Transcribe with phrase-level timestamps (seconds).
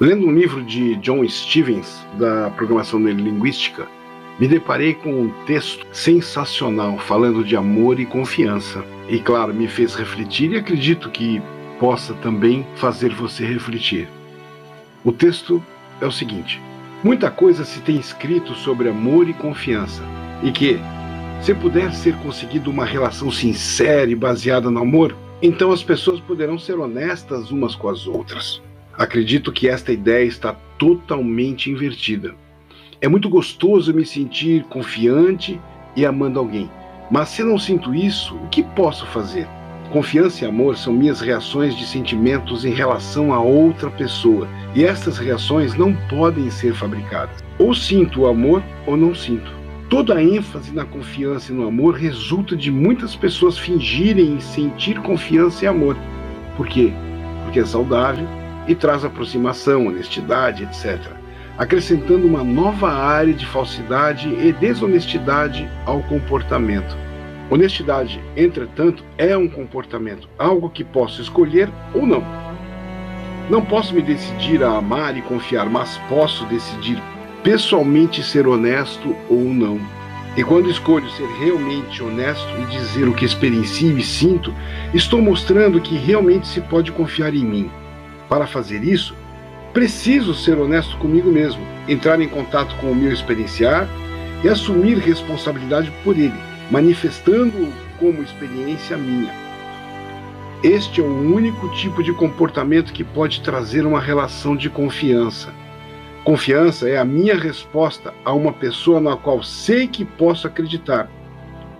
[0.00, 3.88] Lendo um livro de John Stevens, da programação neurolinguística,
[4.38, 8.84] me deparei com um texto sensacional falando de amor e confiança.
[9.08, 11.42] E claro, me fez refletir e acredito que
[11.80, 14.08] possa também fazer você refletir.
[15.04, 15.60] O texto
[16.00, 16.62] é o seguinte:
[17.02, 20.04] muita coisa se tem escrito sobre amor e confiança,
[20.44, 20.78] e que,
[21.42, 26.56] se puder ser conseguido uma relação sincera e baseada no amor, então as pessoas poderão
[26.56, 28.62] ser honestas umas com as outras.
[28.98, 32.34] Acredito que esta ideia está totalmente invertida.
[33.00, 35.60] É muito gostoso me sentir confiante
[35.94, 36.68] e amando alguém,
[37.08, 39.46] mas se não sinto isso, o que posso fazer?
[39.92, 45.16] Confiança e amor são minhas reações de sentimentos em relação a outra pessoa, e essas
[45.16, 47.42] reações não podem ser fabricadas.
[47.56, 49.52] Ou sinto o amor ou não sinto.
[49.88, 55.64] Toda a ênfase na confiança e no amor resulta de muitas pessoas fingirem sentir confiança
[55.64, 55.96] e amor.
[56.56, 56.92] Por quê?
[57.44, 58.26] Porque é saudável
[58.68, 61.00] e traz aproximação, honestidade, etc.,
[61.56, 66.96] acrescentando uma nova área de falsidade e desonestidade ao comportamento.
[67.50, 72.22] Honestidade, entretanto, é um comportamento, algo que posso escolher ou não.
[73.50, 77.02] Não posso me decidir a amar e confiar, mas posso decidir
[77.42, 79.80] pessoalmente ser honesto ou não.
[80.36, 84.54] E quando escolho ser realmente honesto e dizer o que experiencio e sinto,
[84.92, 87.70] estou mostrando que realmente se pode confiar em mim.
[88.28, 89.14] Para fazer isso,
[89.72, 93.88] preciso ser honesto comigo mesmo, entrar em contato com o meu experienciar
[94.44, 96.34] e assumir responsabilidade por ele,
[96.70, 99.32] manifestando-o como experiência minha.
[100.62, 105.52] Este é o único tipo de comportamento que pode trazer uma relação de confiança.
[106.24, 111.08] Confiança é a minha resposta a uma pessoa na qual sei que posso acreditar.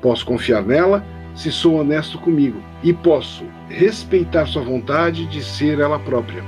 [0.01, 1.05] Posso confiar nela
[1.39, 6.43] se sou honesto comigo e posso respeitar sua vontade de ser ela própria.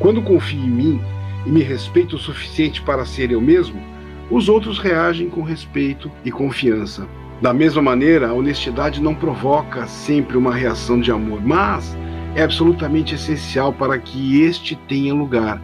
[0.00, 1.00] Quando confio em mim
[1.46, 3.80] e me respeito o suficiente para ser eu mesmo,
[4.28, 7.06] os outros reagem com respeito e confiança.
[7.40, 11.96] Da mesma maneira, a honestidade não provoca sempre uma reação de amor, mas
[12.34, 15.62] é absolutamente essencial para que este tenha lugar.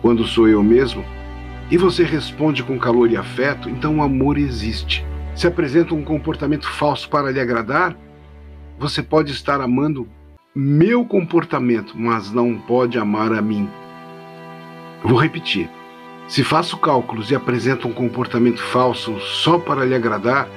[0.00, 1.04] Quando sou eu mesmo
[1.68, 5.04] e você responde com calor e afeto, então o amor existe
[5.34, 7.96] se apresenta um comportamento falso para lhe agradar,
[8.78, 10.08] você pode estar amando
[10.54, 13.68] meu comportamento, mas não pode amar a mim.
[15.02, 15.68] Vou repetir.
[16.28, 20.48] Se faço cálculos e apresento um comportamento falso só para lhe agradar,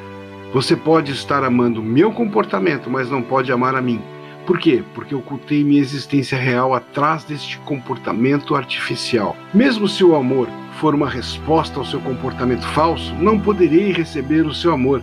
[0.54, 4.02] você pode estar amando meu comportamento, mas não pode amar a mim.
[4.46, 4.84] Por quê?
[4.94, 9.36] Porque ocultei minha existência real atrás deste comportamento artificial.
[9.52, 10.48] Mesmo se o amor
[10.80, 15.02] for uma resposta ao seu comportamento falso, não poderei receber o seu amor.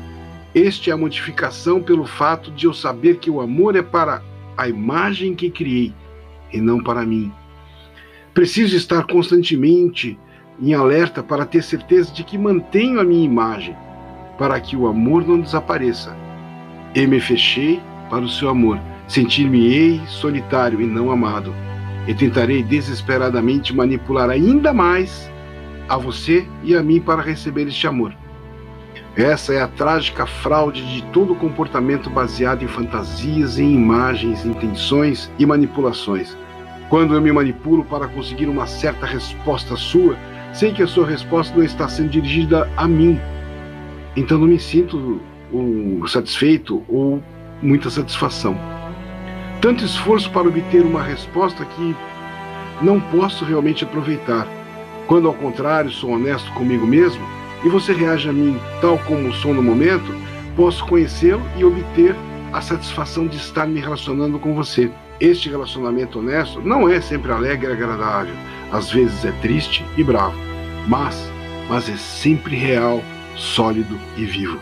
[0.54, 4.22] Este é a modificação pelo fato de eu saber que o amor é para
[4.56, 5.92] a imagem que criei
[6.52, 7.32] e não para mim.
[8.32, 10.16] Preciso estar constantemente
[10.60, 13.76] em alerta para ter certeza de que mantenho a minha imagem,
[14.38, 16.16] para que o amor não desapareça.
[16.94, 18.78] E me fechei para o seu amor.
[19.12, 21.54] Sentir-me-ei solitário e não amado.
[22.08, 25.30] E tentarei desesperadamente manipular ainda mais
[25.86, 28.14] a você e a mim para receber este amor.
[29.14, 35.44] Essa é a trágica fraude de todo comportamento baseado em fantasias, em imagens, intenções e
[35.44, 36.34] manipulações.
[36.88, 40.16] Quando eu me manipulo para conseguir uma certa resposta sua,
[40.54, 43.20] sei que a sua resposta não está sendo dirigida a mim.
[44.16, 45.20] Então não me sinto
[46.08, 47.22] satisfeito ou
[47.60, 48.56] muita satisfação.
[49.62, 51.94] Tanto esforço para obter uma resposta que
[52.82, 54.44] não posso realmente aproveitar.
[55.06, 57.24] Quando, ao contrário, sou honesto comigo mesmo
[57.64, 60.12] e você reage a mim tal como sou no momento,
[60.56, 62.16] posso conhecê-lo e obter
[62.52, 64.90] a satisfação de estar me relacionando com você.
[65.20, 68.34] Este relacionamento honesto não é sempre alegre e agradável,
[68.72, 70.34] às vezes é triste e bravo,
[70.88, 71.30] mas,
[71.68, 73.00] mas é sempre real,
[73.36, 74.58] sólido e vivo.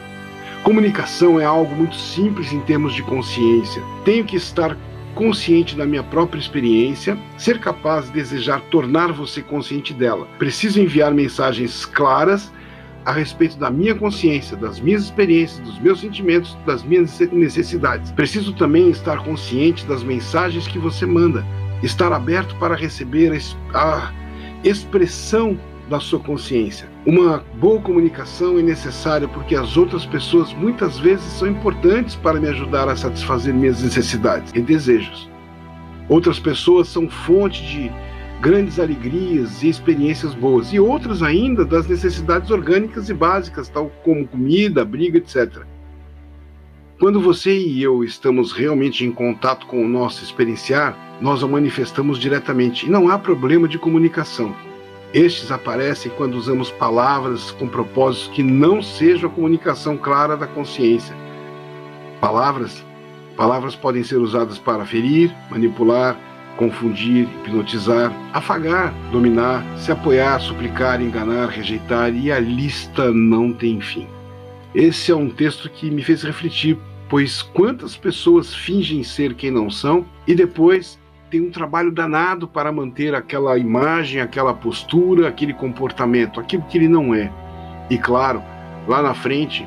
[0.63, 3.83] Comunicação é algo muito simples em termos de consciência.
[4.05, 4.77] Tenho que estar
[5.15, 10.27] consciente da minha própria experiência, ser capaz de desejar tornar você consciente dela.
[10.39, 12.53] Preciso enviar mensagens claras
[13.05, 18.11] a respeito da minha consciência, das minhas experiências, dos meus sentimentos, das minhas necessidades.
[18.13, 21.45] Preciso também estar consciente das mensagens que você manda,
[21.83, 23.33] estar aberto para receber
[23.73, 24.13] a
[24.63, 25.59] expressão
[25.89, 26.90] da sua consciência.
[27.07, 32.47] Uma boa comunicação é necessária porque as outras pessoas muitas vezes são importantes para me
[32.49, 35.31] ajudar a satisfazer minhas necessidades e desejos.
[36.11, 37.91] Outras pessoas são fonte de
[38.43, 44.27] grandes alegrias e experiências boas, e outras ainda das necessidades orgânicas e básicas, tal como
[44.29, 45.63] comida, abrigo, etc.
[46.99, 52.19] Quando você e eu estamos realmente em contato com o nosso experienciar, nós o manifestamos
[52.19, 54.55] diretamente e não há problema de comunicação.
[55.13, 61.17] Estes aparecem quando usamos palavras com propósitos que não sejam a comunicação clara da consciência.
[62.21, 62.85] Palavras,
[63.37, 66.17] palavras podem ser usadas para ferir, manipular,
[66.57, 74.07] confundir, hipnotizar, afagar, dominar, se apoiar, suplicar, enganar, rejeitar e a lista não tem fim.
[74.73, 76.79] Esse é um texto que me fez refletir,
[77.09, 82.73] pois quantas pessoas fingem ser quem não são e depois tem um trabalho danado para
[82.73, 87.31] manter aquela imagem, aquela postura, aquele comportamento, aquilo que ele não é.
[87.89, 88.43] E claro,
[88.89, 89.65] lá na frente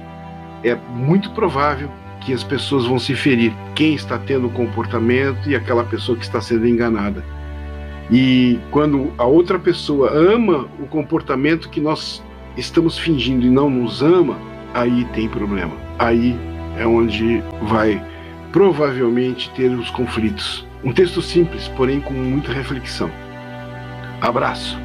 [0.64, 1.90] é muito provável
[2.20, 3.54] que as pessoas vão se ferir.
[3.76, 7.24] Quem está tendo o comportamento e aquela pessoa que está sendo enganada.
[8.12, 12.22] E quando a outra pessoa ama o comportamento que nós
[12.58, 14.38] estamos fingindo e não nos ama,
[14.74, 15.74] aí tem problema.
[15.98, 16.38] Aí
[16.78, 18.02] é onde vai
[18.54, 20.66] provavelmente ter os conflitos.
[20.84, 23.12] Um texto simples, porém com muita reflexão.
[24.22, 24.78] Abraço.